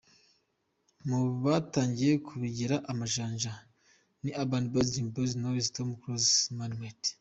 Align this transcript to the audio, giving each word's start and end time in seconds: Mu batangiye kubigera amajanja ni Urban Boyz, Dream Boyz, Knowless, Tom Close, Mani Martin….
Mu 1.07 1.19
batangiye 1.43 2.13
kubigera 2.27 2.75
amajanja 2.91 3.51
ni 4.21 4.31
Urban 4.41 4.63
Boyz, 4.71 4.89
Dream 4.93 5.07
Boyz, 5.13 5.31
Knowless, 5.39 5.73
Tom 5.75 5.89
Close, 6.01 6.31
Mani 6.57 6.75
Martin…. 6.81 7.13